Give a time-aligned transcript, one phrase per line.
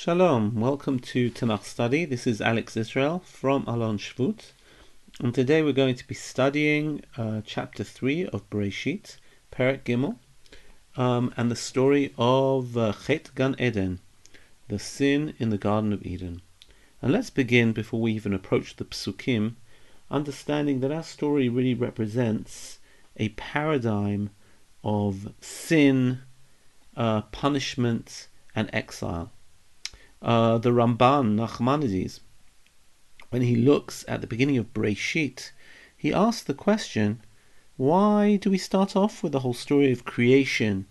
[0.00, 2.04] Shalom, welcome to Tanakh Study.
[2.04, 4.52] This is Alex Israel from Alon Shvut,
[5.18, 9.16] and today we're going to be studying uh, chapter 3 of Bereshit,
[9.50, 10.18] Perek Gimel,
[10.96, 13.98] um, and the story of uh, Chet Gan Eden,
[14.68, 16.42] the sin in the Garden of Eden.
[17.02, 19.56] And let's begin, before we even approach the Psukim,
[20.12, 22.78] understanding that our story really represents
[23.16, 24.30] a paradigm
[24.84, 26.20] of sin,
[26.96, 29.32] uh, punishment, and exile
[30.20, 32.20] uh, the Ramban Nachmanides,
[33.30, 35.52] when he looks at the beginning of Bereshit,
[35.96, 37.20] he asks the question,
[37.76, 40.86] why do we start off with the whole story of creation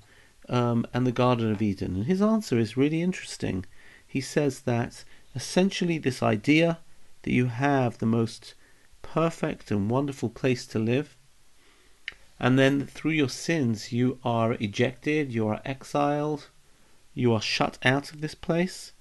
[0.48, 1.96] um, and the Garden of Eden?
[1.96, 3.66] And his answer is really interesting.
[4.06, 5.04] He says that
[5.36, 6.80] essentially this idea
[7.24, 8.54] that you have the most
[9.02, 11.18] perfect and wonderful place to live,
[12.40, 16.50] and then through your sins you are ejected, you are exiled,
[17.14, 18.94] you are shut out of this place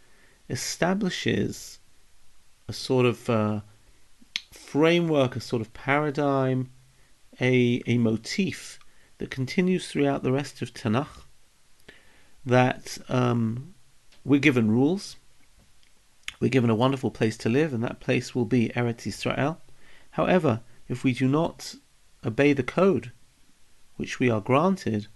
[0.48, 1.78] establishes
[2.68, 3.60] a sort of uh,
[4.52, 6.70] framework, a sort of paradigm,
[7.40, 8.78] a, a motif
[9.18, 11.24] that continues throughout the rest of Tanakh.
[12.44, 13.74] That um,
[14.24, 15.16] we're given rules,
[16.38, 19.60] we're given a wonderful place to live, and that place will be Eretz Israel.
[20.12, 21.74] However, if we do not
[22.24, 23.12] obey the code
[23.96, 25.08] which we are granted,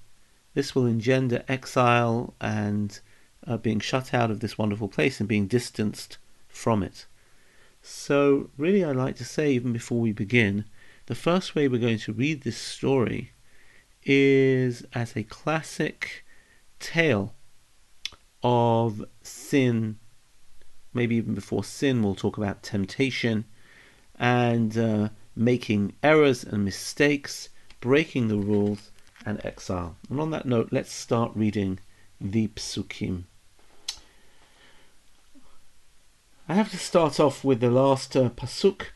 [0.55, 2.99] this will engender exile and
[3.47, 7.07] uh, being shut out of this wonderful place and being distanced from it.
[7.83, 10.65] So, really, I'd like to say, even before we begin,
[11.07, 13.33] the first way we're going to read this story
[14.05, 16.25] is as a classic
[16.79, 17.35] tale
[18.43, 19.99] of sin.
[20.93, 23.45] Maybe even before sin, we'll talk about temptation
[24.19, 27.49] and uh, making errors and mistakes,
[27.81, 28.91] breaking the rules,
[29.25, 29.97] and exile.
[30.09, 31.79] And on that note, let's start reading
[32.21, 33.25] the psukim.
[36.51, 38.87] I have to start off with the last uh, pasuk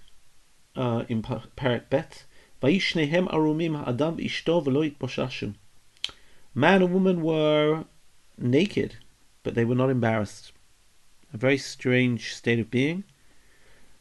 [0.75, 2.25] uh, in Perek Bet.
[2.61, 5.55] Vayishnehem arumim ha'adam ishto v'lo itboshashu.
[6.53, 7.85] Man and woman were
[8.37, 8.97] naked,
[9.45, 10.51] but they were not embarrassed.
[11.33, 13.05] A very strange state of being,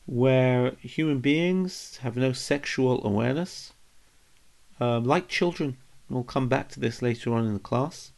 [0.07, 3.73] where human beings have no sexual awareness,
[4.81, 5.77] uh, like children.
[6.09, 8.13] We'll come back to this later on in the class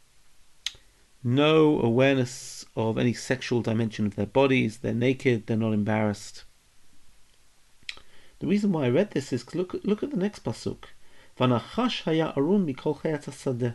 [1.26, 6.44] no awareness of any sexual dimension of their bodies, they're naked, they're not embarrassed.
[8.38, 10.84] The reason why I read this is look, look at the next pasuk.
[11.38, 13.74] Vanachash haya arum mikol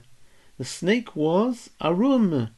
[0.57, 2.49] The snake was arum,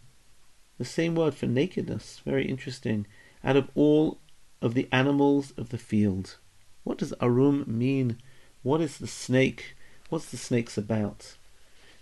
[0.78, 2.20] the same word for nakedness.
[2.26, 3.08] Very interesting.
[3.44, 4.20] Out of all
[4.62, 6.38] of the animals of the field.
[6.84, 8.18] What does arum mean?
[8.64, 9.76] What is the snake?
[10.09, 11.36] What's the snake's about?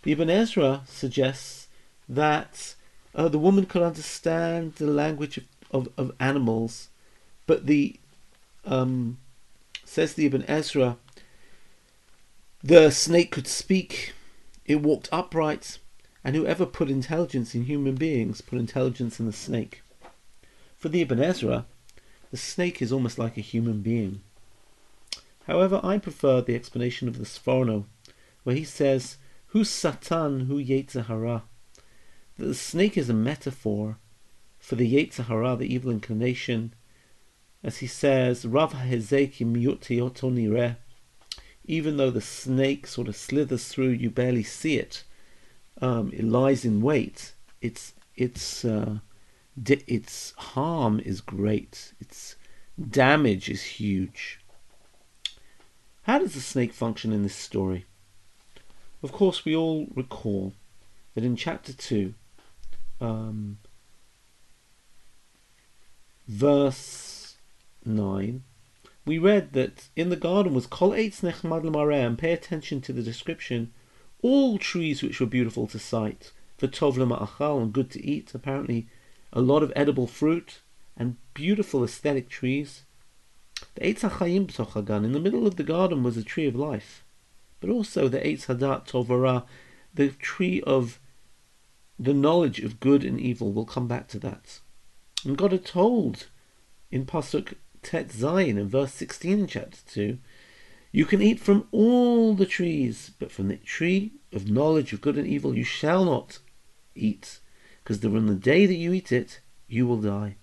[0.03, 1.68] The Ibn Ezra suggests
[2.09, 2.75] that
[3.16, 6.89] uh, the woman could understand the language of, of, of animals,
[7.45, 7.95] but the
[8.66, 9.17] um,
[9.83, 10.97] says the Ibn Ezra,
[12.63, 14.13] the snake could speak,
[14.66, 15.79] it walked upright,
[16.23, 19.81] and whoever put intelligence in human beings put intelligence in the snake.
[20.77, 21.66] For the Ibn Ezra,
[22.29, 24.21] the snake is almost like a human being.
[25.47, 27.85] However, I prefer the explanation of the Sforno,
[28.44, 29.17] where he says,
[29.47, 31.07] Who's Satan, who Yetzer
[32.38, 32.50] Hara?
[32.50, 33.97] The snake is a metaphor
[34.59, 36.74] for the Yetzer Hara, the evil inclination,
[37.64, 38.74] as he says, Rav
[41.66, 45.03] even though the snake sort of slithers through, you barely see it.
[45.80, 47.34] Um, it lies in wait.
[47.62, 49.00] Its its uh,
[49.62, 51.94] di- its harm is great.
[52.00, 52.36] Its
[52.90, 54.40] damage is huge.
[56.03, 57.86] How does the snake function in this story?
[59.03, 60.53] Of course, we all recall
[61.13, 62.16] that in chapter two,
[63.01, 63.57] um,
[66.28, 67.35] verse
[67.84, 68.44] 9,
[69.06, 73.01] we read that in the garden was Kol Eitz Nechmad and pay attention to the
[73.01, 73.73] description,
[74.22, 78.88] all trees which were beautiful to sight, for Tov Achal and good to eat, apparently
[79.33, 80.59] a lot of edible fruit
[80.95, 82.83] and beautiful aesthetic trees.
[83.75, 87.03] The Eitz HaChaim B'tochagan, in the middle of the garden was a tree of life,
[87.59, 89.45] but also the Eitz Hadat Tovara,
[89.94, 91.00] the tree of
[92.01, 93.51] the knowledge of good and evil.
[93.51, 94.59] We'll come back to that.
[95.24, 96.27] And God had told
[96.89, 97.53] in Pasuk
[97.83, 100.18] Tet Zayin in verse 16 in chapter 2,
[100.92, 105.15] you can eat from all the trees, but from the tree of knowledge of good
[105.18, 106.39] and evil you shall not
[106.95, 107.39] eat,
[107.83, 110.38] because on the day that you eat it, you will die.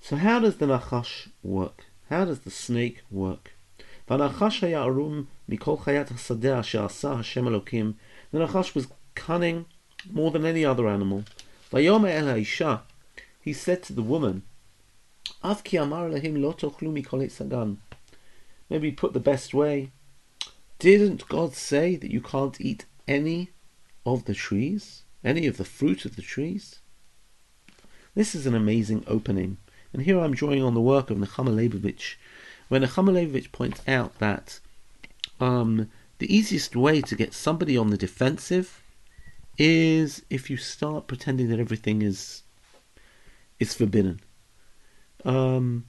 [0.00, 1.86] So how does the Nachash work?
[2.10, 3.52] How does the snake work?
[4.06, 4.18] The
[8.38, 8.86] Nachash was
[9.18, 9.66] cunning
[10.10, 11.24] more than any other animal.
[13.40, 14.42] He said to the woman.
[18.70, 19.90] Maybe put the best way.
[20.78, 23.50] Didn't God say that you can't eat any
[24.06, 26.78] of the trees, any of the fruit of the trees?
[28.14, 29.58] This is an amazing opening.
[29.92, 32.14] And here I'm drawing on the work of Nechama Leibowitz,
[32.68, 34.60] where Nechama Leibowitz points out that
[35.40, 38.82] um, the easiest way to get somebody on the defensive
[39.58, 42.42] is if you start pretending that everything is
[43.58, 44.20] is forbidden.
[45.24, 45.86] Um,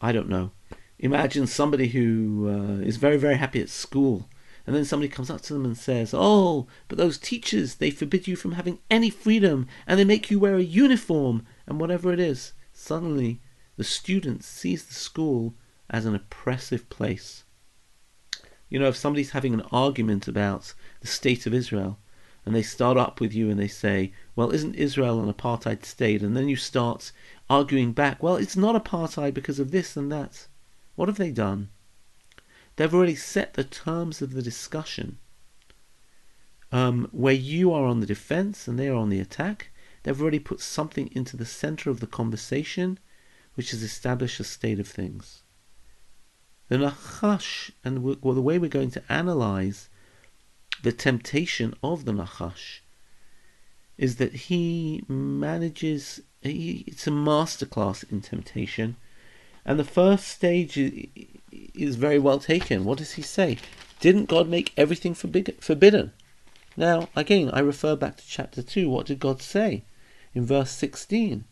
[0.00, 0.50] I don't know.
[0.98, 4.28] Imagine somebody who uh, is very very happy at school,
[4.66, 8.26] and then somebody comes up to them and says, "Oh, but those teachers they forbid
[8.26, 12.20] you from having any freedom, and they make you wear a uniform and whatever it
[12.20, 13.40] is." Suddenly,
[13.76, 15.54] the student sees the school
[15.88, 17.44] as an oppressive place.
[18.68, 21.98] You know, if somebody's having an argument about the state of Israel,
[22.44, 26.22] and they start up with you and they say, well, isn't Israel an apartheid state?
[26.22, 27.12] And then you start
[27.48, 30.48] arguing back, well, it's not apartheid because of this and that.
[30.96, 31.68] What have they done?
[32.76, 35.18] They've already set the terms of the discussion.
[36.72, 39.70] Um, where you are on the defense and they are on the attack,
[40.02, 42.98] they've already put something into the center of the conversation
[43.54, 45.42] which has established a state of things.
[46.68, 49.90] The Nachash, and the way we're going to analyze
[50.82, 52.80] the temptation of the Nachash
[53.96, 58.96] is that he manages, he, it's a masterclass in temptation.
[59.64, 62.84] And the first stage is very well taken.
[62.84, 63.58] What does he say?
[64.00, 66.12] Didn't God make everything forbidden?
[66.76, 68.88] Now, again, I refer back to chapter 2.
[68.88, 69.84] What did God say?
[70.34, 71.44] In verse 16.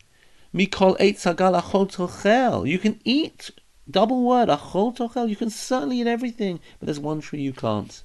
[0.53, 3.51] Mikol achol You can eat,
[3.89, 5.29] double word, achol tochel.
[5.29, 8.03] You can certainly eat everything, but there's one tree you can't.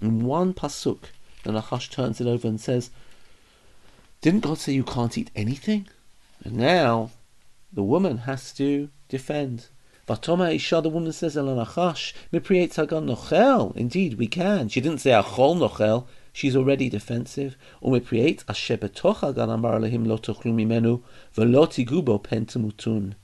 [0.00, 1.04] In one pasuk,
[1.42, 2.90] the Nachash turns it over and says,
[4.20, 5.88] Didn't God say you can't eat anything?
[6.44, 7.10] And now
[7.72, 9.66] the woman has to defend.
[10.08, 13.76] Vatoma Isha, the woman says, El Nachash, Mipriet Hagan Nochel.
[13.76, 14.68] Indeed, we can.
[14.68, 16.06] She didn't say Achol Nochel.
[16.32, 17.56] She's already defensive.
[17.82, 21.02] Umipriet Asher Betoch Amar Lehim Lo Tochlu Mimenu
[21.32, 23.14] Velo Tigubo Pentamutun.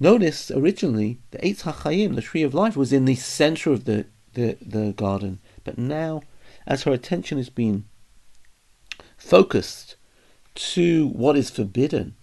[0.00, 4.06] Notice originally the Eitz HaChaim, the tree of life, was in the center of the,
[4.34, 5.40] the, the garden.
[5.68, 6.22] But now,
[6.66, 7.84] as her attention has been
[9.18, 9.96] focused
[10.54, 12.16] to what is forbidden,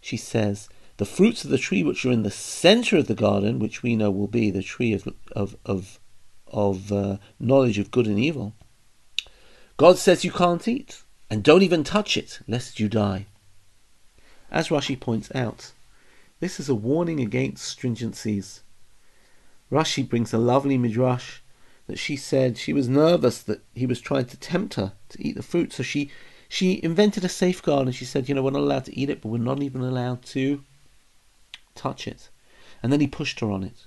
[0.00, 3.58] she says, the fruits of the tree which are in the center of the garden,
[3.58, 5.98] which we know will be the tree of of of,
[6.46, 8.54] of uh, knowledge of good and evil.
[9.76, 13.26] God says you can't eat, and don't even touch it, lest you die.
[14.52, 15.72] As Rashi points out,
[16.38, 18.60] this is a warning against stringencies.
[19.68, 21.40] Rashi brings a lovely midrash
[21.88, 25.34] that she said she was nervous that he was trying to tempt her to eat
[25.34, 25.72] the fruit.
[25.72, 26.10] So she
[26.48, 29.20] she invented a safeguard and she said, you know, we're not allowed to eat it,
[29.20, 30.62] but we're not even allowed to
[31.74, 32.28] touch it.
[32.82, 33.86] And then he pushed her on it.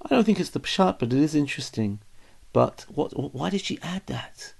[0.00, 2.00] I don't think it's the pshat, but it is interesting.
[2.52, 3.34] But what?
[3.34, 4.54] Why did she add that?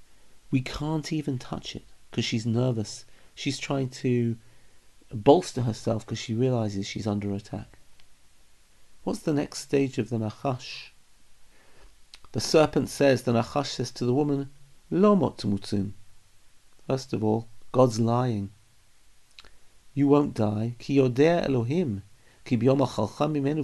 [0.50, 3.04] We can't even touch it because she's nervous.
[3.34, 4.36] She's trying to
[5.12, 7.78] bolster herself because she realizes she's under attack.
[9.02, 10.90] What's the next stage of the Nachash?
[12.34, 14.50] The serpent says, the Nachash says to the woman,
[14.90, 15.92] Lo motmutzim.
[16.84, 18.50] First of all, God's lying.
[19.94, 20.74] You won't die.
[20.80, 22.02] Ki yodea Elohim.
[22.44, 23.62] Ki mimenu.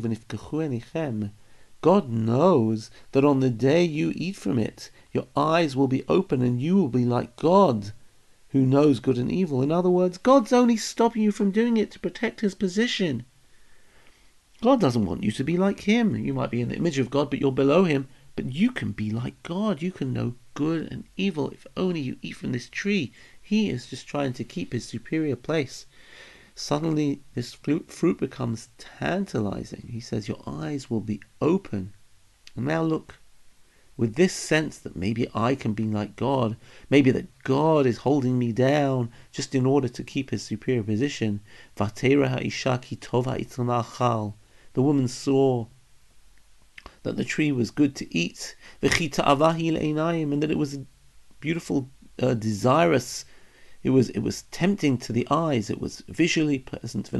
[1.81, 6.41] God knows that on the day you eat from it, your eyes will be open
[6.41, 7.93] and you will be like God,
[8.51, 9.63] who knows good and evil.
[9.63, 13.25] In other words, God's only stopping you from doing it to protect his position.
[14.63, 16.15] God doesn't want you to be like him.
[16.15, 18.07] You might be in the image of God, but you're below him.
[18.37, 19.83] But you can be like God.
[19.83, 23.13] You can know good and evil if only you eat from this tree.
[23.41, 25.87] He is just trying to keep his superior place.
[26.55, 29.89] Suddenly, this fruit becomes tantalizing.
[29.91, 31.95] He says, Your eyes will be open.
[32.55, 33.19] And now look,
[33.97, 36.57] with this sense that maybe I can be like God,
[36.89, 41.41] maybe that God is holding me down just in order to keep his superior position.
[41.77, 41.87] The
[44.77, 45.67] woman saw
[47.03, 50.79] that the tree was good to eat, and that it was
[51.41, 51.91] beautiful,
[52.21, 53.25] uh, desirous.
[53.83, 55.71] It was it was tempting to the eyes.
[55.71, 57.11] It was visually pleasant.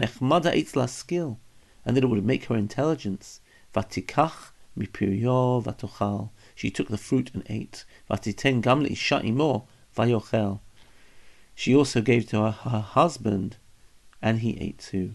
[0.89, 1.41] skill,
[1.85, 3.41] and that it would make her intelligence.
[3.75, 6.31] Vatikach mipirio vatochal.
[6.55, 7.85] She took the fruit and ate.
[8.11, 10.61] Vatiten gamli sha'imo vayochel.
[11.55, 13.57] She also gave to her, her husband,
[14.23, 15.15] and he ate too.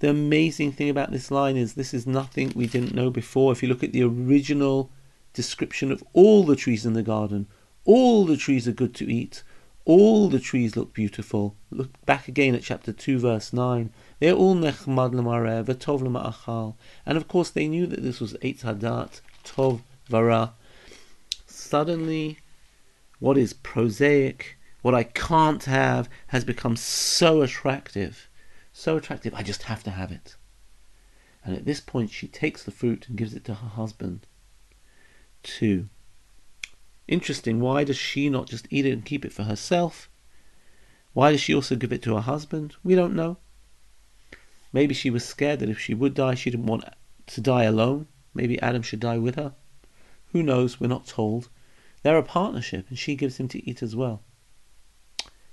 [0.00, 3.52] The amazing thing about this line is this is nothing we didn't know before.
[3.52, 4.90] If you look at the original
[5.32, 7.46] description of all the trees in the garden,
[7.84, 9.42] all the trees are good to eat,
[9.86, 11.56] All the trees look beautiful.
[11.70, 13.90] Look back again at chapter 2, verse 9.
[14.18, 16.74] They're all nechmad l'mareh, v'tov l'ma'achal.
[17.04, 20.54] And of course they knew that this was Eitz Hadat, Tov Vara.
[21.46, 22.38] Suddenly,
[23.18, 28.28] what is prosaic, what I can't have, has become so attractive.
[28.76, 30.34] So attractive, I just have to have it.
[31.44, 34.26] And at this point, she takes the fruit and gives it to her husband.
[35.44, 35.88] Two.
[37.06, 40.10] Interesting, why does she not just eat it and keep it for herself?
[41.12, 42.74] Why does she also give it to her husband?
[42.82, 43.36] We don't know.
[44.72, 46.84] Maybe she was scared that if she would die, she didn't want
[47.26, 48.08] to die alone.
[48.34, 49.54] Maybe Adam should die with her.
[50.32, 50.80] Who knows?
[50.80, 51.48] We're not told.
[52.02, 54.24] They're a partnership, and she gives him to eat as well.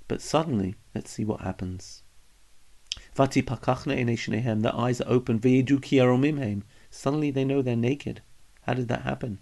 [0.08, 2.01] But suddenly, let's see what happens.
[3.14, 3.96] Vati pakachna
[4.62, 5.38] their eyes are open,
[6.90, 8.20] Suddenly they know they're naked.
[8.62, 9.40] How did that happen?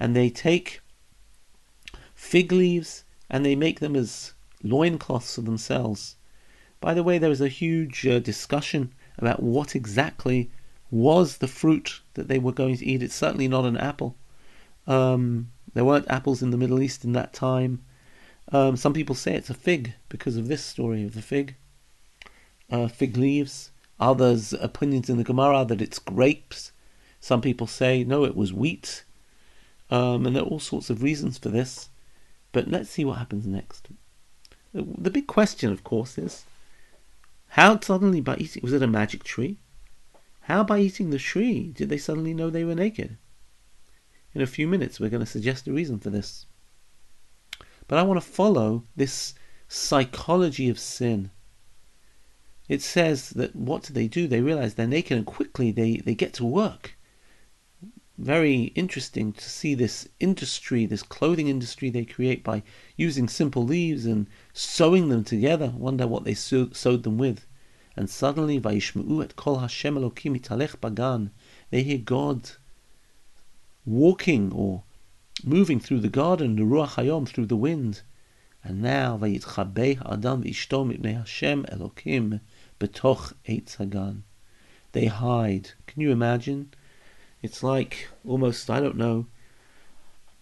[0.00, 0.80] And they take
[2.14, 6.16] fig leaves and they make them as loincloths for themselves.
[6.80, 10.50] By the way, there was a huge uh, discussion about what exactly
[10.90, 13.02] was the fruit that they were going to eat.
[13.02, 14.16] It's certainly not an apple.
[14.86, 17.82] Um, there weren't apples in the Middle East in that time.
[18.52, 21.54] Um, some people say it's a fig because of this story of the fig.
[22.70, 23.70] Uh, fig leaves.
[23.98, 26.72] Others' opinions in the Gemara that it's grapes.
[27.20, 29.04] Some people say, no, it was wheat.
[29.90, 31.90] Um, and there are all sorts of reasons for this.
[32.52, 33.88] But let's see what happens next.
[34.72, 36.44] The big question, of course, is
[37.48, 39.58] how suddenly by eating, was it a magic tree?
[40.42, 43.16] How by eating the tree did they suddenly know they were naked?
[44.32, 46.46] In a few minutes, we're going to suggest a reason for this.
[47.90, 49.34] But I want to follow this
[49.66, 51.32] psychology of sin
[52.70, 54.28] it says that what do they do?
[54.28, 56.96] They realize they're naked and quickly they, they get to work.
[58.16, 62.62] Very interesting to see this industry, this clothing industry they create by
[62.96, 65.72] using simple leaves and sewing them together.
[65.76, 67.44] Wonder what they sew, sewed them with.
[67.96, 71.30] And suddenly, Vayishma'u et kol Hashem Elokim italech bagan.
[71.70, 72.52] They hear God
[73.84, 74.84] walking or
[75.44, 78.02] moving through the garden, the Ruach Hayom, through the wind.
[78.62, 82.40] And now, Vayitchabeh Adam v'ishto mipnei Hashem Elokim
[82.78, 84.24] betoch Eitz Hagan.
[84.92, 85.72] They hide.
[85.86, 86.74] Can you imagine?
[87.42, 89.26] It's like almost, I don't know.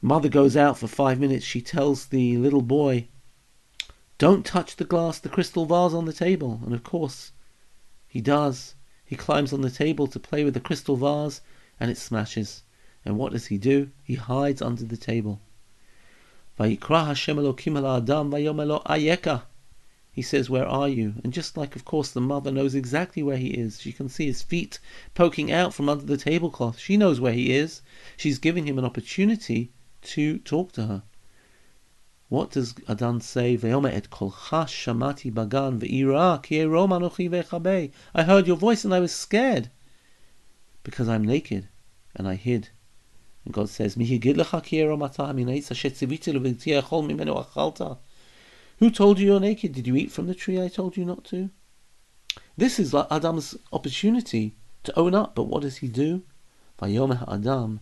[0.00, 1.44] Mother goes out for five minutes.
[1.44, 3.08] She tells the little boy,
[4.16, 6.60] Don't touch the glass, the crystal vase on the table.
[6.64, 7.32] And of course,
[8.06, 8.74] he does.
[9.04, 11.40] He climbs on the table to play with the crystal vase
[11.78, 12.62] and it smashes.
[13.04, 13.90] And what does he do?
[14.04, 15.40] He hides under the table.
[16.58, 16.76] He
[20.22, 21.14] says, Where are you?
[21.22, 24.26] And just like, of course, the mother knows exactly where he is, she can see
[24.26, 24.80] his feet
[25.14, 26.80] poking out from under the tablecloth.
[26.80, 27.82] She knows where he is.
[28.16, 29.70] She's giving him an opportunity
[30.02, 31.04] to talk to her.
[32.28, 33.56] What does Adam say?
[33.56, 35.78] shamati bagan
[38.14, 39.70] I heard your voice and I was scared
[40.82, 41.68] because I'm naked
[42.16, 42.70] and I hid.
[43.48, 44.04] And God says, who
[48.90, 49.72] told you you're naked?
[49.72, 51.48] Did you eat from the tree I told you not to?
[52.58, 56.24] This is Adam's opportunity to own up, but what does he do?
[56.82, 57.80] Adam,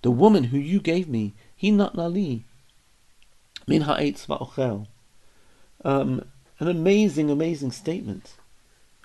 [0.00, 2.44] the woman who you gave me, he not nali,
[3.66, 3.82] min.
[5.84, 6.24] Um,
[6.58, 8.32] an amazing, amazing statement.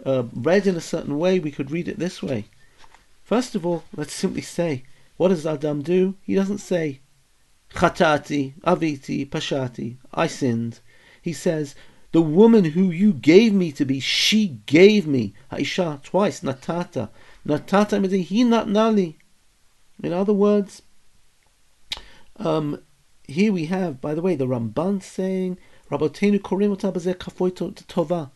[0.05, 2.45] Uh, read in a certain way, we could read it this way.
[3.23, 4.83] First of all, let's simply say,
[5.17, 6.15] what does Adam do?
[6.21, 6.99] He doesn't say,
[7.73, 10.79] Chatati, Aviti, Pashati, I sinned.
[11.21, 11.75] He says,
[12.11, 15.33] the woman who you gave me to be, she gave me.
[15.51, 17.09] Haisha, twice, Natata.
[17.47, 17.99] Natata
[18.45, 19.15] not nali.
[20.01, 20.83] In other words,
[22.37, 22.81] um,
[23.27, 25.57] here we have, by the way, the Ramban saying,
[25.89, 28.31] Rabotenu korim tova.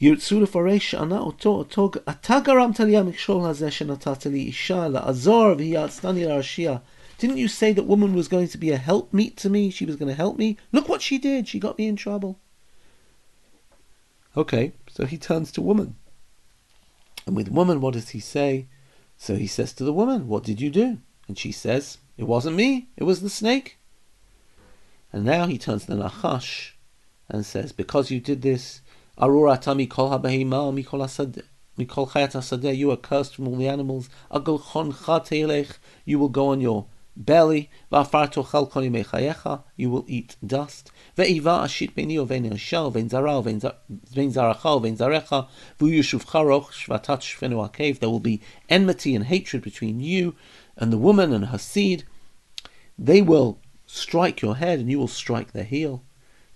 [0.00, 5.78] ירצו לפרש שענה אותו, אותו, אתה גרמת לי המכשול הזה שנתת לי אישה לעזור והיא
[5.78, 6.76] עצתני להרשיע.
[7.18, 9.70] didn't you say that woman was going to be a helpmeet to me?
[9.70, 10.58] She was going to help me?
[10.70, 11.48] Look what she did.
[11.48, 12.38] She got me in trouble.
[14.36, 15.96] Okay, so he turns to woman.
[17.26, 18.66] And with woman, what does he say?
[19.16, 20.98] So he says to the woman, What did you do?
[21.26, 23.78] And she says, It wasn't me, it was the snake.
[25.10, 26.72] And now he turns to Nachash
[27.30, 28.82] and says, Because you did this,
[29.21, 31.07] Aruratami kol habehima mikol
[31.77, 34.09] mikol chayat you are cursed from all the animals.
[34.31, 35.65] Agol chon
[36.05, 39.63] you will go on your belly, Va'afar tochal koni mechayecha.
[39.75, 40.91] you will eat dust.
[41.15, 45.47] Ve'iva ashit beni uvein isha uvein zara uvein zaracha uvein zarecha
[45.79, 47.99] v'yushuv charoch shvatat shvenu akev.
[47.99, 50.35] There will be enmity and hatred between you
[50.75, 52.05] and the woman and her seed,
[52.97, 56.03] they will strike your head and you will strike their heel.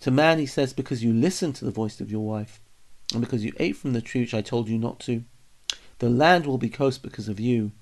[0.00, 2.60] To man he says, because you listened to the voice of your wife,
[3.12, 5.24] and because you ate from the tree which I told you not to,
[5.98, 7.72] the land will be cursed because of you.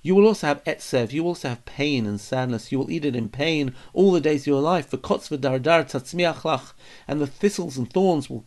[0.00, 2.72] You will also have etzev, you will also have pain and sadness.
[2.72, 4.88] You will eat it in pain all the days of your life.
[4.88, 6.72] For kotz v'dardar tatzmiach lach,
[7.06, 8.46] and the thistles and thorns will,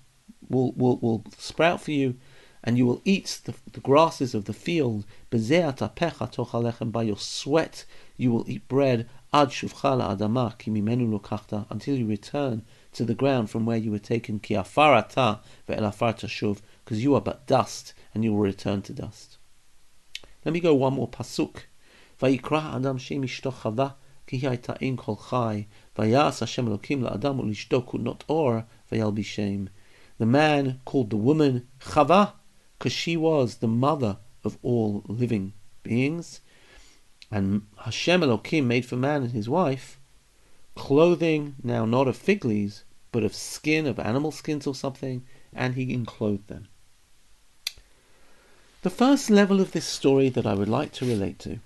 [0.49, 2.15] will, will, will sprout for you,
[2.64, 5.04] and you will eat the, the grasses of the field.
[5.30, 7.84] By your sweat
[8.16, 9.08] you will eat bread.
[9.32, 12.62] Ad shuvchala adama kimimenu lokachta until you return
[12.92, 14.38] to the ground from where you were taken.
[14.40, 19.38] Ki afarata ve'elafar tashuv, because you are but dust, and you will return to dust.
[20.44, 21.66] Let me go one more pasuk.
[22.22, 23.88] ויקרא אדם שם אשתו חווה,
[24.26, 25.62] כי היא הייתה אין כל חי,
[25.98, 28.52] ויעש השם אלוקים לאדם ולאשתו כותנות אור,
[28.92, 29.64] וילבישם.
[30.18, 32.32] The man called the woman Chava,
[32.81, 36.41] because she was the mother of all living beings.
[37.29, 39.99] And Hashem Elohim made for man and his wife
[40.73, 45.23] clothing, now not of fig leaves, but of skin, of animal skins or something,
[45.53, 46.69] and he enclothed them.
[48.81, 51.59] The first level of this story that I would like to relate to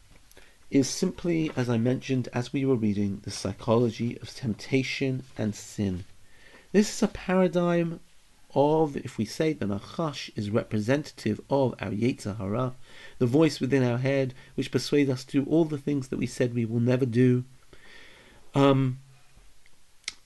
[0.70, 6.04] is simply, as I mentioned as we were reading, the psychology of temptation and sin.
[6.74, 8.02] This is a paradigm
[8.56, 12.74] of, if we say the Nachash is representative of our Yetzer Hara,
[13.20, 16.26] the voice within our head which persuades us to do all the things that we
[16.26, 17.44] said we will never do.
[18.54, 19.00] Um,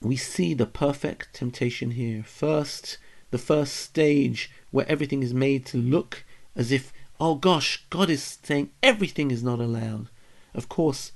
[0.00, 2.22] we see the perfect temptation here.
[2.22, 2.98] First,
[3.30, 6.24] the first stage where everything is made to look
[6.56, 10.08] as if, oh gosh, God is saying everything is not allowed.
[10.54, 11.12] Of course,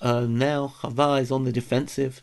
[0.00, 2.22] uh, now Chava is on the defensive,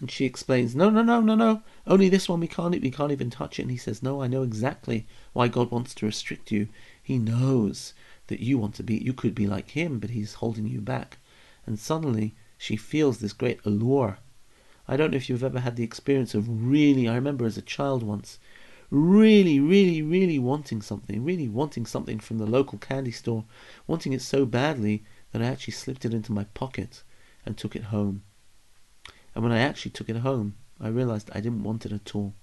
[0.00, 3.12] and she explains, no, no, no, no, no, only this one we can't, we can't
[3.12, 3.62] even touch it.
[3.62, 6.68] And he says, no, I know exactly why God wants to restrict you.
[7.02, 7.92] He knows
[8.28, 11.18] that you want to be, you could be like him, but he's holding you back.
[11.66, 14.18] And suddenly she feels this great allure.
[14.88, 17.62] I don't know if you've ever had the experience of really, I remember as a
[17.62, 18.38] child once,
[18.90, 23.44] really, really, really wanting something, really wanting something from the local candy store,
[23.86, 27.02] wanting it so badly that I actually slipped it into my pocket
[27.44, 28.22] and took it home.
[29.34, 32.34] And when I actually took it home, I realized I didn't want it at all.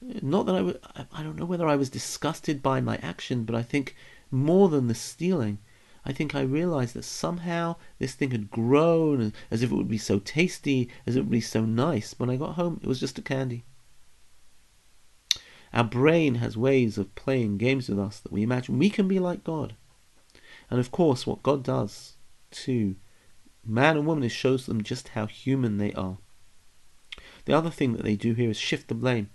[0.00, 0.76] Not that I was,
[1.12, 3.94] I don't know whether I was disgusted by my action, but I think
[4.30, 5.58] more than the stealing,
[6.04, 9.98] I think I realized that somehow this thing had grown as if it would be
[9.98, 12.14] so tasty, as it would be so nice.
[12.18, 13.64] When I got home, it was just a candy.
[15.72, 19.20] Our brain has ways of playing games with us that we imagine we can be
[19.20, 19.74] like God.
[20.68, 22.16] And of course, what God does
[22.50, 22.96] to
[23.64, 26.18] man and woman is shows them just how human they are.
[27.44, 29.30] The other thing that they do here is shift the blame.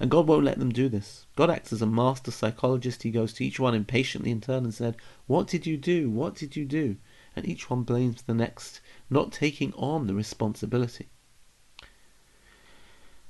[0.00, 1.26] And God won't let them do this.
[1.36, 3.02] God acts as a master psychologist.
[3.02, 6.10] He goes to each one impatiently in turn and said, What did you do?
[6.10, 6.96] What did you do?
[7.34, 11.06] And each one blames the next, not taking on the responsibility.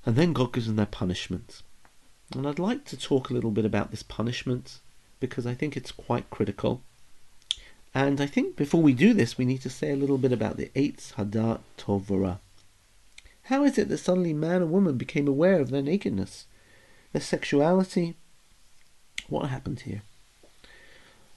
[0.07, 1.63] And then God gives them their punishment.
[2.35, 4.81] And I'd like to talk a little bit about this punishment
[5.21, 6.83] because I think it's quite critical.
[7.95, 10.57] And I think before we do this, we need to say a little bit about
[10.57, 12.39] the Eitz Hadat Tovara.
[13.49, 16.45] How is it that suddenly man and woman became aware of their nakedness,
[17.13, 18.15] their sexuality?
[19.27, 20.03] What happened here?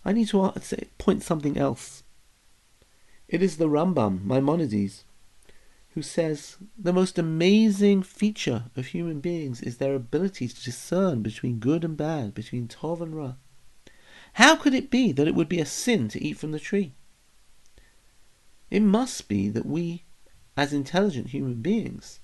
[0.04, 0.54] I need to
[0.98, 2.04] point something else.
[3.30, 5.06] It is the Rambam, Maimonides,
[5.92, 11.60] who says the most amazing feature of human beings is their ability to discern between
[11.60, 13.36] good and bad, between Tov and Ra.
[14.34, 16.92] How could it be that it would be a sin to eat from the tree?
[18.70, 20.04] It must be that we,
[20.58, 22.20] as intelligent human beings,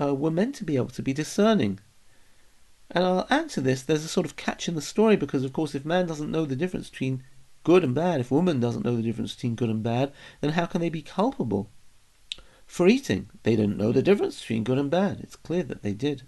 [0.00, 1.80] uh, were meant to be able to be discerning.
[2.90, 5.52] And I'll add to this, there's a sort of catch in the story because, of
[5.52, 7.22] course, if man doesn't know the difference between
[7.64, 10.66] good and bad, if woman doesn't know the difference between good and bad, then how
[10.66, 11.70] can they be culpable?
[12.72, 13.28] for eating.
[13.42, 15.20] They didn't know the difference between good and bad.
[15.20, 16.22] It's clear that they did.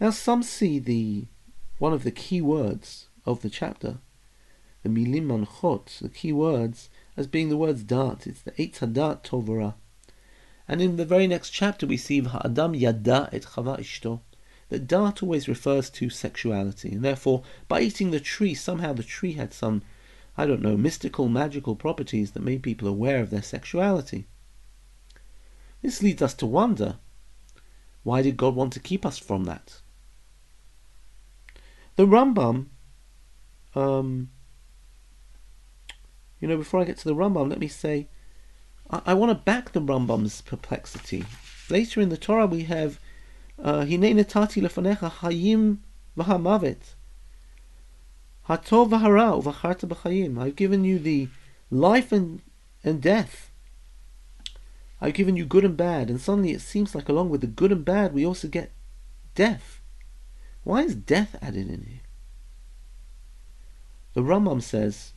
[0.00, 1.26] Now some see the
[1.78, 3.98] one of the key words of the chapter,
[4.82, 6.88] the milim manchot, the key words,
[7.20, 8.26] as being the words da'at.
[8.26, 9.74] It's the Eitz Hadat Tovara.
[10.66, 14.20] And in the very next chapter we see Ha'adam yada et chava ishto,
[14.70, 19.34] that da'at always refers to sexuality, and therefore by eating the tree, somehow the tree
[19.34, 19.82] had some
[20.38, 24.26] I don't know, mystical, magical properties that made people aware of their sexuality.
[25.82, 26.96] This leads us to wonder
[28.02, 29.82] why did God want to keep us from that?
[31.96, 32.68] The Rambam,
[33.74, 34.30] um,
[36.40, 38.08] you know, before I get to the Rambam, let me say
[38.90, 41.24] I, I want to back the Rambam's perplexity.
[41.68, 42.98] Later in the Torah we have
[43.62, 45.78] uh, Hine netati lefanecha hayim
[46.16, 46.94] v'hamavet.
[48.48, 50.40] Hatov v'hara uvacharta b'chayim.
[50.40, 51.28] I've given you the
[51.70, 52.42] life and,
[52.82, 53.50] and death.
[55.00, 57.72] I've given you good and bad, and suddenly it seems like along with the good
[57.72, 58.72] and bad we also get
[59.34, 59.80] death.
[60.62, 62.00] Why is death added in here?
[64.12, 65.12] The Rambam says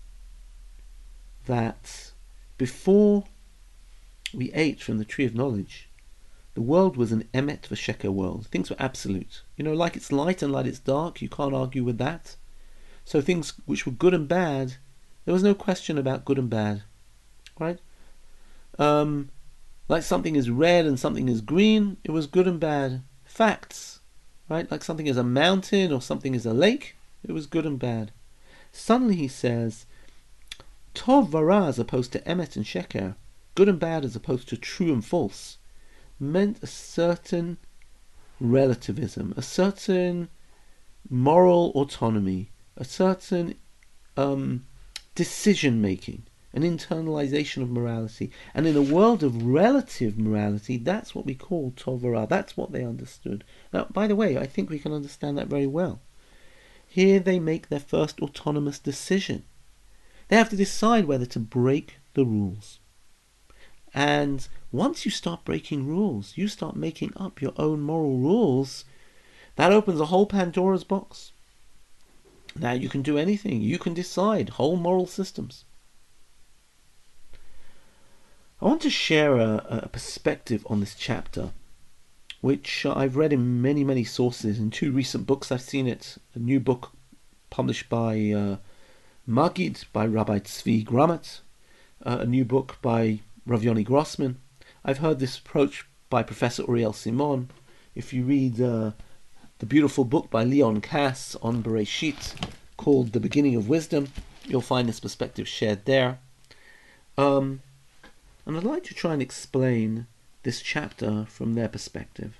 [1.45, 2.12] that
[2.58, 3.25] before
[4.34, 5.89] we ate from the tree of knowledge,
[6.53, 8.47] the world was an emet v'sheker world.
[8.47, 9.41] Things were absolute.
[9.58, 12.36] You know, like it's light and like it's dark, you can't argue with that.
[13.06, 14.75] So things which were good and bad,
[15.25, 16.84] there was no question about good and bad.
[17.60, 17.79] Right?
[18.79, 19.29] Um,
[19.88, 23.03] like something is red and something is green, it was good and bad.
[23.25, 23.99] Facts.
[24.49, 24.69] Right?
[24.69, 28.12] Like something is a mountain or something is a lake, it was good and bad.
[28.71, 29.86] Suddenly he says,
[30.93, 33.15] Tov vara as opposed to emet and sheker,
[33.56, 35.58] good and bad as opposed to true and false,
[36.19, 37.58] meant a certain
[38.39, 40.29] relativism, a certain
[41.10, 43.56] moral autonomy, a certain
[44.17, 44.65] um,
[45.15, 48.32] decision making, an internalization of morality.
[48.53, 52.27] And in a world of relative morality, that's what we call Tovara.
[52.27, 53.43] That's what they understood.
[53.71, 56.01] Now, by the way, I think we can understand that very well.
[56.88, 59.45] Here they make their first autonomous decision.
[60.34, 62.80] They have to decide whether to break the rules.
[63.93, 68.84] And once you start breaking rules, you start making up your own moral rules,
[69.58, 71.34] that opens a whole Pandora's box.
[72.56, 75.65] Now you can do anything, you can decide whole moral systems.
[78.60, 81.52] I want to share a, a perspective on this chapter,
[82.41, 84.58] which I've read in many, many sources.
[84.58, 86.17] In two recent books, I've seen it.
[86.34, 86.91] A new book
[87.52, 88.58] published by uh,
[89.25, 91.39] Maggid by Rabbi Tzvi Grumet,
[92.05, 94.38] uh, a new book by Rav Yoni Grossman.
[94.83, 97.49] I've heard this approach by Professor Uriel Simon.
[97.95, 98.91] If you read uh,
[99.59, 102.36] the beautiful book by Leon Kass on Bereshit
[102.75, 104.09] called The Beginning of Wisdom,
[104.43, 106.19] you'll find this perspective shared there.
[107.17, 107.62] Um,
[108.45, 110.05] and I'd like to try and explain
[110.43, 112.36] this chapter from their perspective.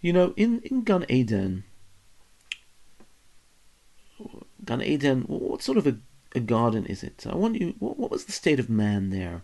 [0.00, 1.62] You know, in, in Gan Eden,
[4.64, 5.98] Gan Eden, what sort of a
[6.34, 7.26] a garden is it?
[7.28, 7.74] I want you.
[7.78, 9.42] What, what was the state of man there?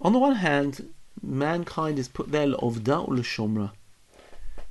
[0.00, 3.72] On the one hand, mankind is put there l'ovda l'shomra,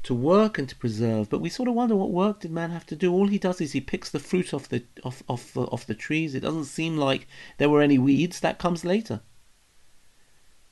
[0.03, 1.29] to work and to preserve.
[1.29, 3.11] But we sort of wonder what work did man have to do?
[3.11, 6.33] All he does is he picks the fruit off the off off off the trees.
[6.33, 8.39] It doesn't seem like there were any weeds.
[8.39, 9.21] That comes later.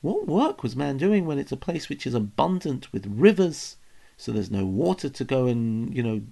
[0.00, 3.76] What work was man doing when it's a place which is abundant with rivers,
[4.16, 6.22] so there's no water to go and you know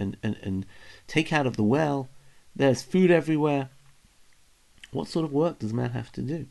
[0.00, 0.66] and and, and
[1.06, 2.08] take out of the well?
[2.56, 3.68] There's food everywhere.
[4.90, 6.46] What sort of work does man have to do?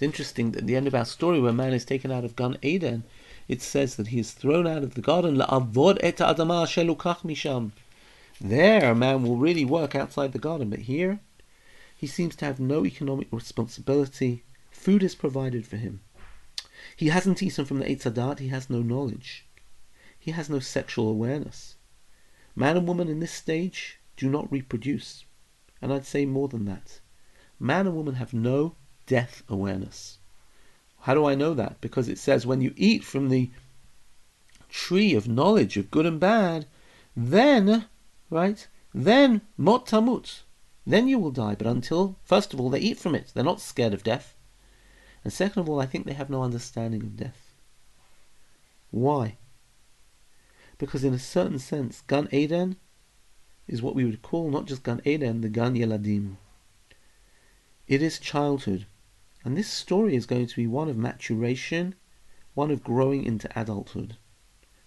[0.00, 2.56] interesting that at the end of our story, where man is taken out of Gan
[2.62, 3.04] Eden,
[3.48, 5.38] it says that he is thrown out of the garden.
[5.42, 5.46] Et
[7.24, 7.72] misham.
[8.40, 11.20] There, a man will really work outside the garden, but here,
[11.94, 14.44] he seems to have no economic responsibility.
[14.70, 16.00] Food is provided for him.
[16.96, 19.44] He hasn't eaten from the Eitz Hadat, he has no knowledge.
[20.18, 21.76] He has no sexual awareness.
[22.54, 25.24] Man and woman in this stage do not reproduce.
[25.80, 27.00] And I'd say more than that.
[27.58, 28.74] Man and woman have no
[29.06, 30.18] death awareness.
[31.00, 31.80] How do I know that?
[31.80, 33.50] Because it says when you eat from the
[34.68, 36.66] tree of knowledge of good and bad,
[37.16, 37.86] then,
[38.28, 40.42] right, then mot tamut,
[40.86, 41.54] then you will die.
[41.54, 43.32] But until, first of all, they eat from it.
[43.34, 44.34] They're not scared of death.
[45.24, 47.54] And second of all, I think they have no understanding of death.
[48.90, 49.36] Why?
[50.80, 52.76] Because in a certain sense, Gan Eden
[53.68, 56.38] is what we would call not just Gan Eden, the Gan Yeladim.
[57.86, 58.86] It is childhood.
[59.44, 61.96] And this story is going to be one of maturation,
[62.54, 64.16] one of growing into adulthood.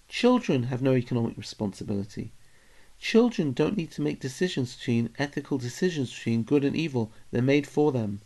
[0.08, 2.32] Children have no economic responsibility.
[2.98, 7.12] Children don't need to make decisions between ethical decisions between good and evil.
[7.30, 8.22] They're made for them.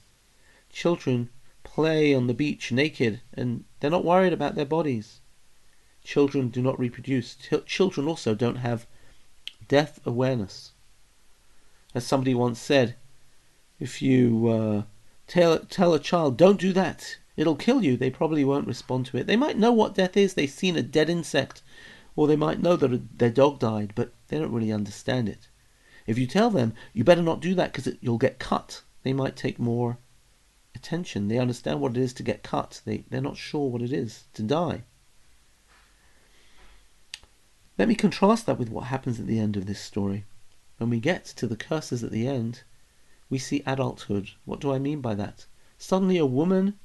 [0.69, 1.31] Children
[1.65, 5.19] play on the beach naked and they're not worried about their bodies.
[6.07, 7.35] Children do not reproduce.
[7.65, 8.87] Children also don't have
[9.67, 10.71] death awareness.
[11.93, 12.95] As somebody once said,
[13.77, 14.83] if you uh,
[15.27, 19.17] tell, tell a child, don't do that, it'll kill you, they probably won't respond to
[19.17, 19.27] it.
[19.27, 21.61] They might know what death is, they've seen a dead insect,
[22.15, 25.49] or they might know that a, their dog died, but they don't really understand it.
[26.05, 29.35] If you tell them, you better not do that because you'll get cut, they might
[29.35, 29.97] take more
[30.73, 31.27] attention.
[31.27, 32.81] They understand what it is to get cut.
[32.85, 34.83] They, they're not sure what it is to die.
[37.77, 40.25] Let me contrast that with what happens at the end of this story.
[40.77, 42.63] When we get to the curses at the end,
[43.29, 44.31] we see adulthood.
[44.45, 45.45] What do I mean by that?
[45.77, 46.79] Suddenly, a woman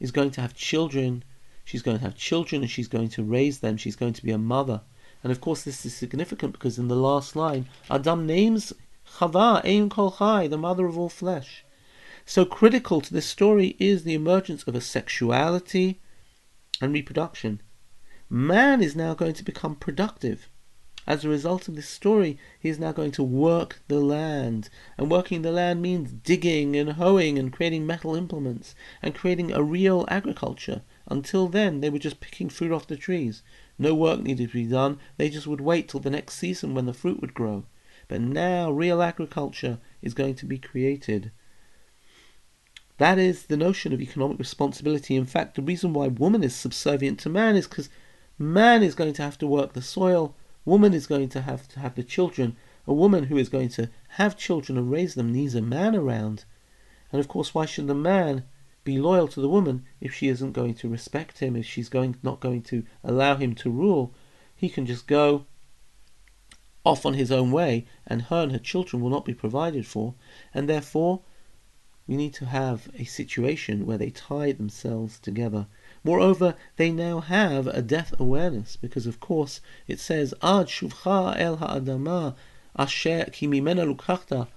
[0.00, 1.22] is going to have children.
[1.64, 3.76] She's going to have children and she's going to raise them.
[3.76, 4.80] She's going to be a mother.
[5.22, 8.72] And of course, this is significant because in the last line, Adam names
[9.18, 11.64] Chava, Ein Kol Chai, the mother of all flesh.
[12.24, 16.00] So critical to this story is the emergence of a sexuality
[16.80, 17.60] and reproduction.
[18.30, 20.50] Man is now going to become productive.
[21.06, 24.68] As a result of this story, he is now going to work the land.
[24.98, 29.62] And working the land means digging and hoeing and creating metal implements and creating a
[29.62, 30.82] real agriculture.
[31.06, 33.42] Until then, they were just picking fruit off the trees.
[33.78, 34.98] No work needed to be done.
[35.16, 37.64] They just would wait till the next season when the fruit would grow.
[38.08, 41.30] But now, real agriculture is going to be created.
[42.98, 45.16] That is the notion of economic responsibility.
[45.16, 47.88] In fact, the reason why woman is subservient to man is because
[48.38, 51.80] man is going to have to work the soil, woman is going to have to
[51.80, 52.56] have the children.
[52.86, 56.44] A woman who is going to have children and raise them needs a man around.
[57.10, 58.44] And of course, why should the man
[58.84, 62.16] be loyal to the woman if she isn't going to respect him, if she's going
[62.22, 64.14] not going to allow him to rule?
[64.54, 65.46] He can just go
[66.84, 70.14] off on his own way, and her and her children will not be provided for,
[70.54, 71.20] and therefore
[72.06, 75.66] we need to have a situation where they tie themselves together.
[76.08, 81.58] Moreover, they now have a death awareness because, of course, it says Ad shuvcha el
[81.58, 82.34] ha'adama
[82.74, 84.48] asher ki mimena lukachta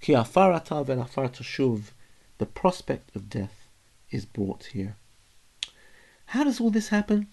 [0.00, 1.90] ki afarata velafar shuv.
[2.38, 3.68] The prospect of death
[4.10, 4.96] is brought here.
[6.24, 7.28] How does all this happen?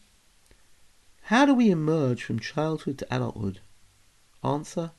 [1.21, 3.61] How do we emerge from childhood to adulthood?
[4.43, 4.91] Answer: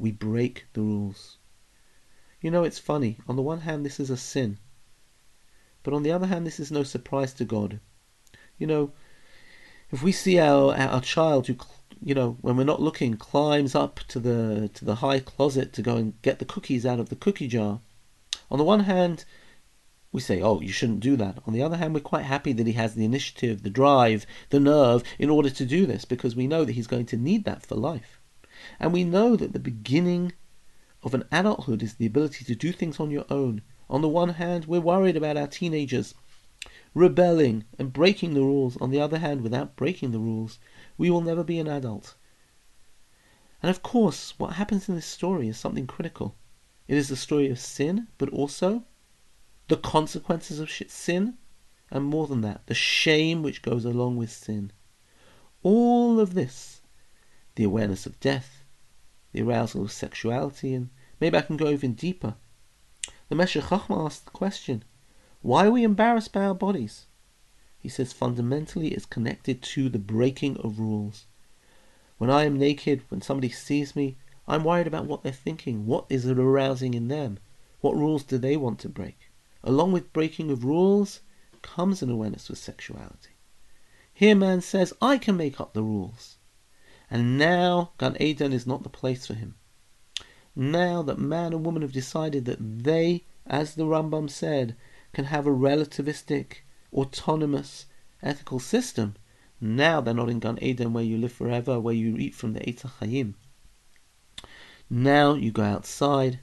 [0.00, 1.38] We break the rules.
[2.40, 3.18] You know, it's funny.
[3.28, 4.58] On the one hand, this is a sin.
[5.84, 7.78] But on the other hand, this is no surprise to God.
[8.60, 8.92] You know,
[9.90, 11.56] if we see our, our child who,
[12.04, 15.82] you know, when we're not looking, climbs up to the to the high closet to
[15.82, 17.80] go and get the cookies out of the cookie jar,
[18.50, 19.24] on the one hand,
[20.12, 21.38] we say, oh, you shouldn't do that.
[21.46, 24.60] On the other hand, we're quite happy that he has the initiative, the drive, the
[24.60, 27.64] nerve in order to do this because we know that he's going to need that
[27.64, 28.20] for life.
[28.78, 30.32] And we know that the beginning
[31.02, 33.62] of an adulthood is the ability to do things on your own.
[33.88, 36.14] On the one hand, we're worried about our teenagers
[36.94, 38.76] rebelling and breaking the rules.
[38.78, 40.58] On the other hand, without breaking the rules,
[40.98, 42.14] we will never be an adult.
[43.62, 46.36] And of course, what happens in this story is something critical.
[46.88, 48.84] It is the story of sin, but also
[49.68, 51.38] the consequences of sin,
[51.90, 54.72] and more than that, the shame which goes along with sin.
[55.62, 56.80] All of this,
[57.54, 58.64] the awareness of death,
[59.32, 62.34] the arousal of sexuality, and maybe I can go even deeper.
[63.28, 64.82] The Meshech asked the question,
[65.42, 67.06] why are we embarrassed by our bodies?
[67.78, 71.26] He says fundamentally it's connected to the breaking of rules.
[72.18, 75.86] When I am naked, when somebody sees me, I'm worried about what they're thinking.
[75.86, 77.38] What is it arousing in them?
[77.80, 79.30] What rules do they want to break?
[79.64, 81.20] Along with breaking of rules
[81.62, 83.36] comes an awareness of sexuality.
[84.12, 86.36] Here man says, I can make up the rules.
[87.10, 89.54] And now Gan Eden is not the place for him.
[90.54, 94.76] Now that man and woman have decided that they, as the Rambam said,
[95.12, 96.58] can have a relativistic,
[96.92, 97.86] autonomous,
[98.22, 99.14] ethical system,
[99.60, 102.60] now they're not in Gan Eden where you live forever, where you eat from the
[102.60, 103.34] Eitz Chaim.
[104.88, 106.40] Now you go outside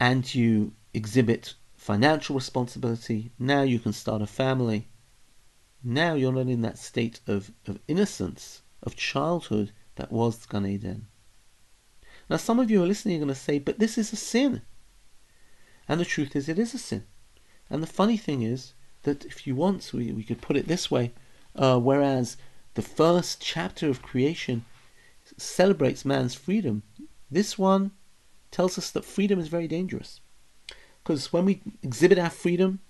[0.00, 3.32] and you exhibit financial responsibility.
[3.38, 4.88] Now you can start a family.
[5.82, 11.06] Now you're not in that state of, of innocence, of childhood that was Gan Eden.
[12.28, 14.62] Now, some of you are listening are going to say, but this is a sin.
[15.88, 17.04] And the truth is, it is a sin.
[17.68, 20.90] And the funny thing is that if you want, we, we could put it this
[20.90, 21.12] way
[21.56, 22.36] uh, whereas
[22.74, 24.64] the first chapter of creation
[25.36, 26.82] celebrates man's freedom,
[27.30, 27.92] this one
[28.50, 30.20] tells us that freedom is very dangerous.
[31.02, 32.80] Because when we exhibit our freedom,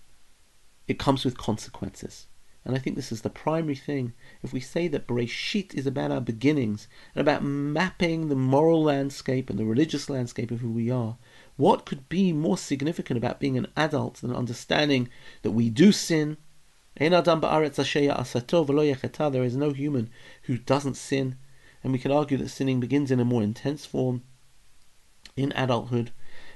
[0.87, 2.27] it comes with consequences.
[2.65, 4.15] And I think this is the primary thing.
[4.43, 9.51] If we say that Bereshit is about our beginnings and about mapping the moral landscape
[9.51, 11.19] and the religious landscape of who we are,
[11.57, 15.09] what could be more significant about being an adult than understanding
[15.43, 16.37] that we do sin?
[16.97, 17.27] There is
[19.57, 20.11] no human
[20.43, 21.37] who doesn't sin,
[21.83, 24.23] and we can argue that sinning begins in a more intense form
[25.37, 26.13] in adulthood,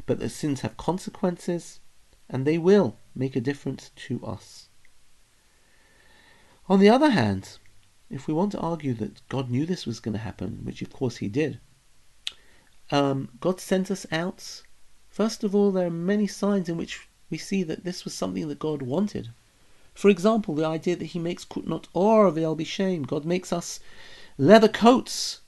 [0.07, 1.81] but that sins have consequences,
[2.29, 4.69] and they will make a difference to us.
[6.69, 7.59] On the other hand,
[8.11, 10.93] if we want to argue that God knew this was going to happen, which of
[10.93, 11.61] course he did,
[12.91, 14.63] um, God sent us out,
[15.09, 18.49] first of all, there are many signs in which we see that this was something
[18.49, 19.31] that God wanted.
[19.95, 23.03] For example, the idea that He makes kutnot or be shame.
[23.03, 23.81] God makes us
[24.37, 25.41] leather coats.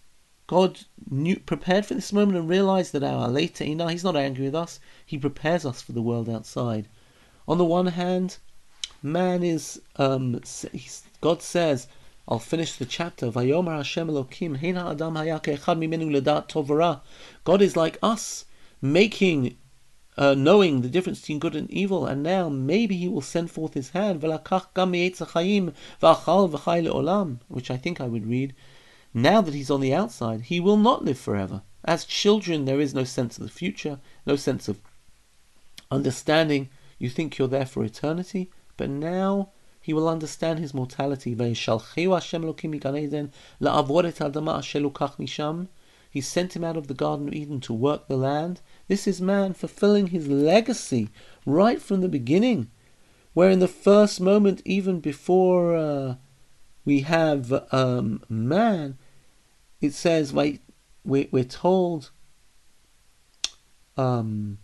[0.46, 4.46] God knew, prepared for this moment and realized that our later Ina, He's not angry
[4.46, 4.80] with us.
[5.06, 6.88] He prepares us for the world outside.
[7.46, 8.38] On the one hand,
[9.02, 10.40] man is um,
[11.20, 11.86] God says
[12.28, 13.30] I'll finish the chapter.
[13.30, 17.00] Vayomer Hashem Elokim, Hena Adam Hayake Mimenu Ledat Tovara.
[17.42, 18.44] God is like us,
[18.80, 19.56] making,
[20.16, 23.74] uh, knowing the difference between good and evil, and now maybe He will send forth
[23.74, 24.22] His hand.
[24.22, 24.30] Which
[27.70, 28.54] I think I would read.
[29.12, 31.62] Now that He's on the outside, He will not live forever.
[31.84, 34.80] As children, there is no sense of the future, no sense of
[35.90, 36.68] understanding.
[36.98, 41.34] You think you're there for eternity, but now he will understand his mortality.
[46.10, 48.60] He sent him out of the Garden of Eden to work the land.
[48.88, 51.08] This is man fulfilling his legacy
[51.46, 52.68] right from the beginning,
[53.32, 56.16] where in the first moment, even before uh,
[56.84, 58.98] we have um, man,
[59.80, 60.60] it says, like,
[61.04, 62.10] we, we're told
[63.96, 64.58] um,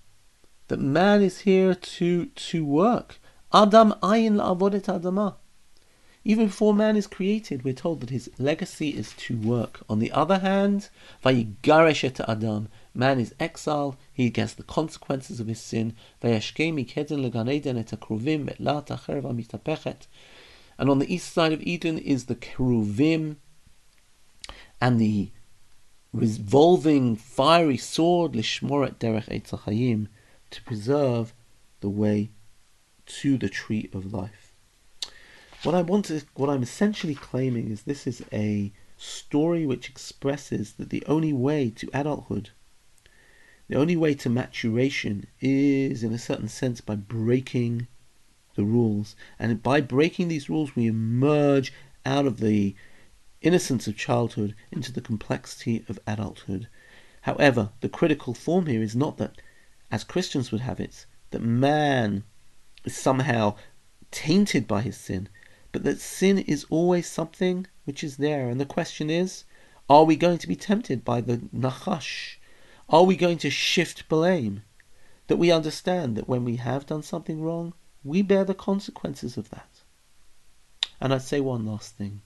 [0.66, 3.20] that man is here to, to work.
[3.54, 5.36] Adam ayin la'avodet adama.
[6.26, 9.84] Even before man is created, we're told that his legacy is to work.
[9.88, 10.88] On the other hand,
[11.24, 15.94] vayigaresh Adam, man is exiled, he gets the consequences of his sin.
[16.20, 16.42] And
[20.90, 23.36] on the east side of Eden is the keruvim
[24.80, 25.30] and the
[26.12, 30.08] revolving fiery sword lishmoret derech eitzachayim
[30.50, 31.32] to preserve
[31.78, 32.30] the way
[33.06, 34.45] to the tree of life.
[35.66, 40.74] What I want to, what I'm essentially claiming is this is a story which expresses
[40.74, 42.50] that the only way to adulthood,
[43.66, 47.88] the only way to maturation is, in a certain sense, by breaking
[48.54, 49.16] the rules.
[49.40, 51.72] And by breaking these rules, we emerge
[52.04, 52.76] out of the
[53.40, 56.68] innocence of childhood into the complexity of adulthood.
[57.22, 59.34] However, the critical form here is not that,
[59.90, 62.22] as Christians would have it, that man
[62.84, 63.56] is somehow
[64.12, 65.28] tainted by his sin,
[65.76, 68.48] but that sin is always something which is there.
[68.48, 69.44] And the question is,
[69.90, 72.36] are we going to be tempted by the nachash?
[72.88, 74.62] Are we going to shift blame?
[75.26, 79.50] That we understand that when we have done something wrong, we bear the consequences of
[79.50, 79.82] that.
[80.98, 82.22] And I'd say one last thing.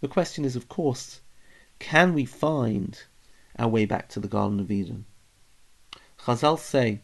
[0.00, 1.22] The question is, of course,
[1.80, 3.02] can we find
[3.58, 5.06] our way back to the Garden of Eden?
[6.20, 7.00] Chazal say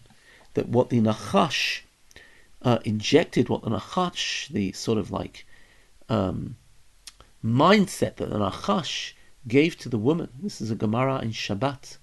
[0.53, 1.81] that what the Nachash
[2.64, 5.46] uh, injected what the Nachash, the sort of like
[6.09, 6.57] um,
[7.44, 9.12] mindset that the Nachash
[9.46, 10.31] gave to the woman.
[10.42, 11.98] This is a Gemara in Shabbat.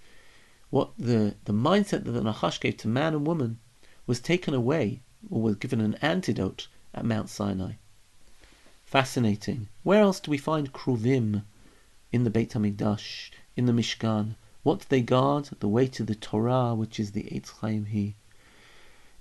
[0.70, 3.60] What the, the mindset that the Nachash gave to man and woman
[4.06, 7.74] was taken away or was given an antidote at Mount Sinai.
[8.84, 9.68] Fascinating.
[9.84, 11.44] Where else do we find Kruvim
[12.12, 14.36] in the Beit HaMikdash, in the Mishkan?
[14.64, 15.50] What do they guard?
[15.60, 18.16] The way to the Torah, which is the Eitz Chaim Hi.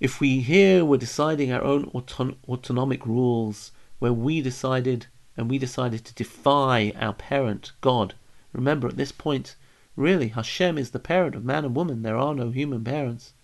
[0.01, 5.59] If we here were deciding our own auton- autonomic rules, where we decided and we
[5.59, 8.15] decided to defy our parent, God,
[8.55, 9.57] remember at this point,
[9.97, 13.35] really, Hashem is the parent of man and woman, there are no human parents.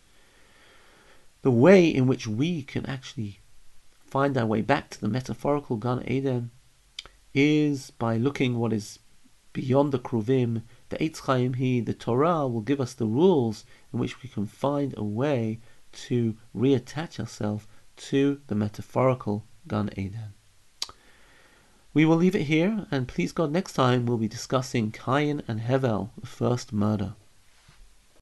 [1.43, 3.41] The way in which we can actually
[4.07, 6.51] find our way back to the metaphorical Gan Eden
[7.35, 8.99] is by looking what is
[9.53, 13.99] beyond the Kruvim, the Eitz Chaim Hi, the Torah will give us the rules in
[13.99, 15.61] which we can find a way
[16.07, 20.35] to reattach ourselves to the metaphorical Gan Eden.
[21.93, 25.61] We will leave it here, and please God, next time we'll be discussing Cain and
[25.61, 27.15] Hevel, the first murder.